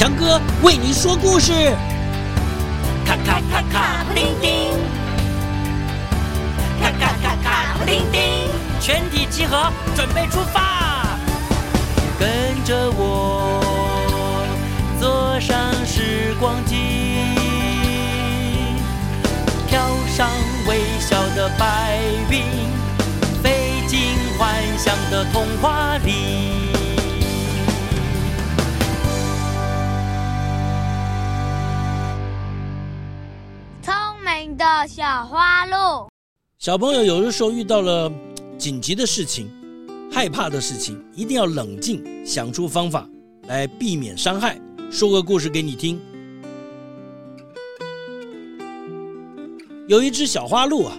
[0.00, 1.52] 强哥为你说故事。
[3.04, 4.72] 咔咔咔咔，布丁丁，
[6.80, 8.22] 咔咔咔咔，布丁丁，
[8.80, 11.18] 全体集合，准备出发，
[12.18, 13.62] 跟着我
[14.98, 16.76] 坐上时光机，
[19.68, 20.30] 飘上
[20.66, 22.42] 微笑的白云，
[23.42, 26.69] 飞进幻想的童话里。
[34.70, 36.08] 的小花鹿，
[36.58, 38.10] 小朋友有的时候遇到了
[38.56, 39.50] 紧急的事情、
[40.12, 43.08] 害怕的事情，一定要冷静，想出方法
[43.48, 44.60] 来避免伤害。
[44.88, 46.00] 说个故事给你听。
[49.88, 50.96] 有一只小花鹿啊，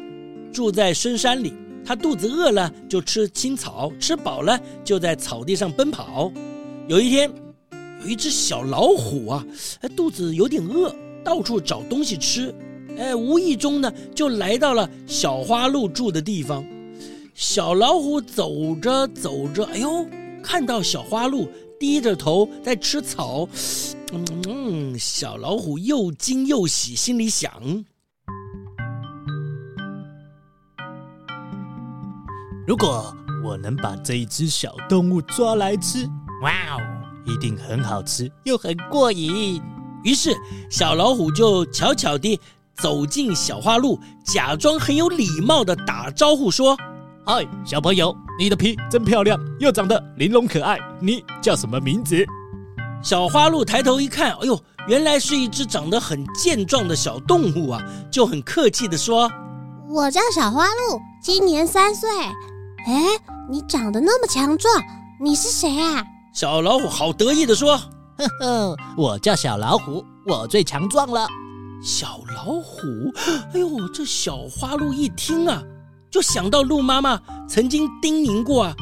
[0.51, 1.53] 住在深山里，
[1.85, 6.29] 它肚子饿了就吃青草，吃饱了就在草地上奔跑。
[6.87, 7.31] 有一天，
[8.03, 9.45] 有一只小老虎啊，
[9.95, 10.93] 肚子有点饿，
[11.23, 12.53] 到处找东西吃。
[12.97, 16.63] 哎，无意中呢，就来到了小花鹿住的地方。
[17.33, 20.05] 小老虎走着走着，哎呦，
[20.43, 23.47] 看到小花鹿低着头在吃草，
[24.11, 27.51] 嗯嗯，小老虎又惊又喜，心里想：
[32.67, 36.05] 如果我能把这一只小动物抓来吃，
[36.43, 36.79] 哇哦，
[37.25, 39.59] 一定很好吃又很过瘾。
[40.03, 40.35] 于是，
[40.69, 42.39] 小老虎就悄悄地。
[42.75, 46.77] 走进小花鹿，假装很有礼貌的打招呼说
[47.25, 52.25] ：“嗨，小朋友，你的皮真漂亮，又长得玲珑可爱，你叫什么名字？”
[53.03, 59.31] 小花鹿抬头一看，哎呦，原来是一只长得很健壮的小动物啊，就很客气的说
[59.89, 62.09] ：“我叫小花鹿，今年三岁。
[62.87, 63.03] 哎，
[63.49, 64.73] 你长得那么强壮，
[65.19, 67.75] 你是谁啊？”小老虎好得意的说
[68.17, 71.27] ：“呵呵，我叫小老虎，我最强壮了。”
[71.83, 73.11] 小老虎，
[73.53, 75.63] 哎呦，这小花鹿一听啊，
[76.11, 77.19] 就想到鹿妈妈
[77.49, 78.75] 曾经叮咛过啊，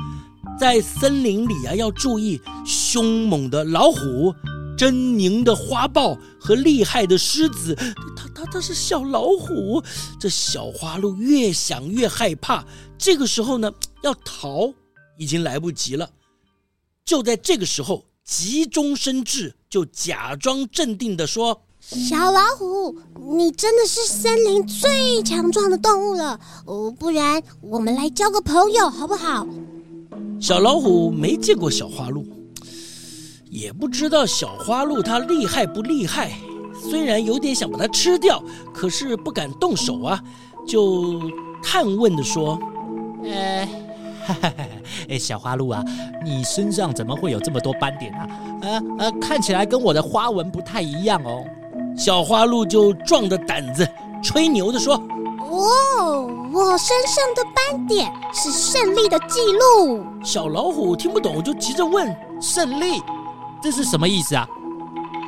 [0.60, 4.34] 在森林里啊要注意凶猛的老虎、
[4.78, 7.74] 狰狞的花豹和厉害的狮子。
[8.18, 9.82] 它它它是小老虎，
[10.20, 12.66] 这小花鹿越想越害怕。
[12.98, 13.72] 这个时候呢，
[14.04, 14.74] 要逃
[15.18, 16.10] 已经来不及了。
[17.06, 21.64] 就在这个时候，急中生智，就假装镇定的说。
[21.92, 22.96] 小老虎，
[23.36, 26.92] 你真的是森林最强壮的动物了哦！
[26.92, 29.48] 不然我们来交个朋友好不好？
[30.40, 32.24] 小老虎没见过小花鹿，
[33.50, 36.32] 也不知道小花鹿它厉害不厉害。
[36.80, 38.40] 虽然有点想把它吃掉，
[38.72, 40.24] 可是不敢动手啊，
[40.68, 41.20] 就
[41.64, 42.60] 探问的说
[43.26, 43.66] ：“呃，
[44.28, 44.64] 哈哈哈，
[45.10, 45.84] 哎，小花鹿啊，
[46.24, 48.28] 你身上怎么会有这么多斑点啊？
[48.62, 51.44] 呃呃，看起来跟我的花纹不太一样哦。”
[52.00, 53.86] 小花鹿就壮着胆子
[54.24, 54.96] 吹牛地说
[55.52, 63.02] ：“哦，我身上的斑点是胜利的记录。”小老虎听不懂，就急着问：“胜利？
[63.62, 64.48] 这是什么意思啊？”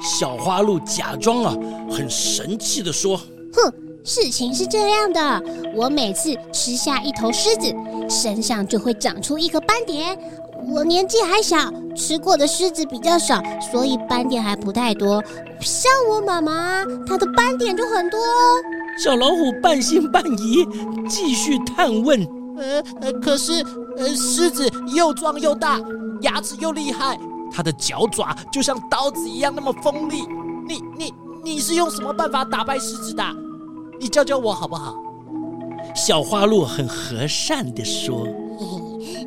[0.01, 1.53] 小花鹿假装啊
[1.91, 3.17] 很神气地说
[3.53, 3.73] ：“哼，
[4.05, 5.43] 事情是这样的，
[5.75, 7.75] 我每次吃下一头狮子，
[8.09, 10.17] 身上就会长出一个斑点。”
[10.67, 11.57] 我年纪还小，
[11.95, 13.41] 吃过的狮子比较少，
[13.71, 15.21] 所以斑点还不太多。
[15.59, 18.57] 像我妈妈，她的斑点就很多哦。
[18.97, 20.65] 小老虎半信半疑，
[21.07, 22.25] 继续探问
[22.57, 23.63] ：“呃呃，可是
[23.97, 25.79] 呃，狮子又壮又大，
[26.21, 27.17] 牙齿又厉害，
[27.51, 30.23] 它的脚爪就像刀子一样那么锋利。
[30.67, 31.13] 你你
[31.43, 33.23] 你是用什么办法打败狮子的？
[33.99, 34.95] 你教教我好不好？”
[35.95, 38.27] 小花鹿很和善地说。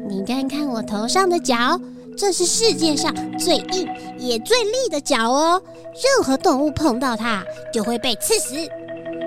[0.09, 1.79] 你看看我头上的角，
[2.17, 5.61] 这是世界上最硬也最利的角哦。
[5.95, 7.43] 任何动物碰到它
[7.73, 8.55] 就会被刺死，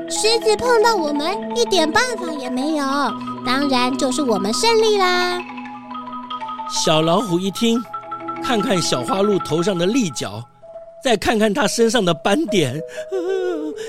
[0.09, 2.85] 狮子碰到我们一点办法也没有，
[3.45, 5.41] 当然就是我们胜利啦。
[6.69, 7.81] 小老虎一听，
[8.43, 10.43] 看看小花鹿头上的利角，
[11.03, 12.77] 再看看它身上的斑点，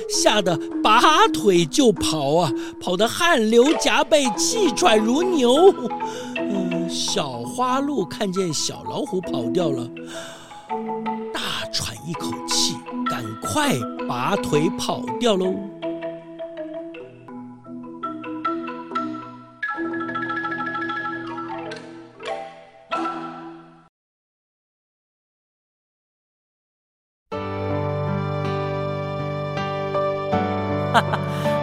[0.08, 5.72] 吓得拔腿就跑啊，跑得汗流浃背，气喘如牛。
[6.36, 9.86] 嗯小花鹿看见小老虎跑掉了，
[11.34, 11.40] 大
[11.70, 12.74] 喘一口气，
[13.10, 13.74] 赶快
[14.08, 15.54] 拔腿跑掉喽。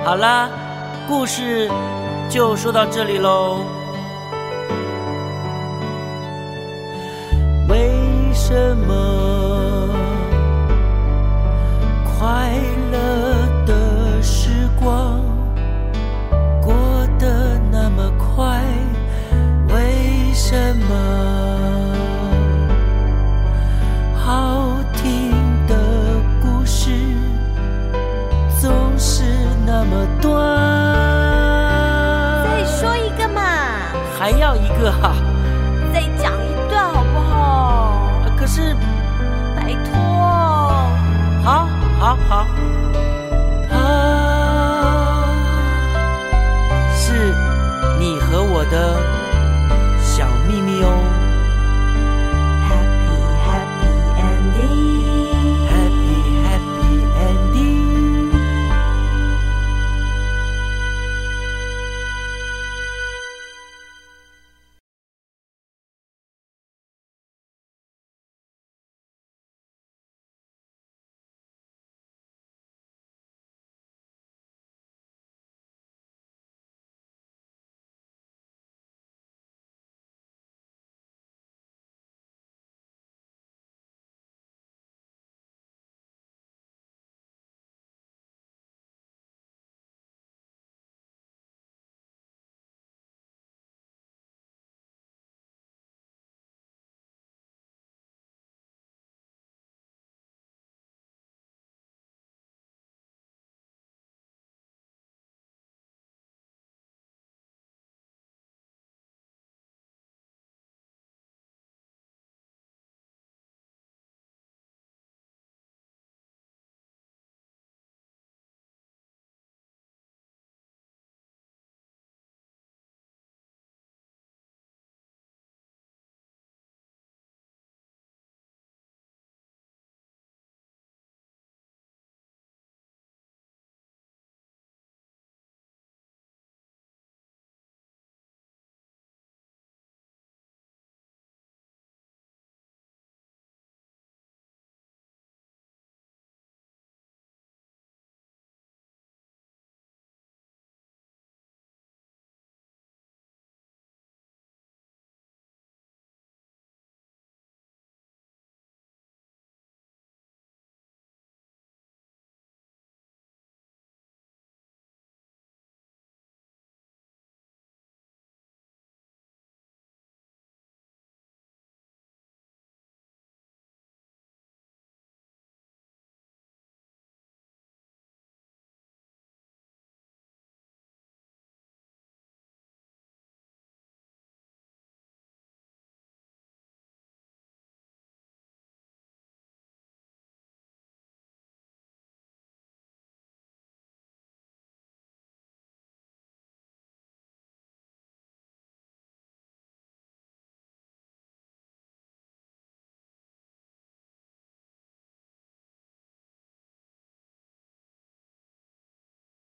[0.06, 0.48] 好啦
[1.08, 1.68] 故事
[2.30, 3.66] 就说到这里喽。
[7.68, 7.90] 为
[8.32, 9.90] 什么
[12.20, 12.52] 快
[12.92, 15.20] 乐的时光
[16.62, 16.76] 过
[17.18, 18.62] 得那么快？
[19.70, 21.55] 为什么